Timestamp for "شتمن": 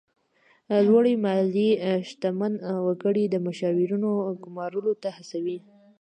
2.09-2.53